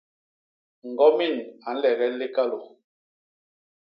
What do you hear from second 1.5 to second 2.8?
a nlegel likalô.